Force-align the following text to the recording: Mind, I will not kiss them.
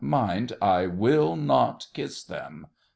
Mind, 0.03 0.53
I 0.63 0.87
will 0.87 1.35
not 1.35 1.85
kiss 1.93 2.23
them. 2.23 2.65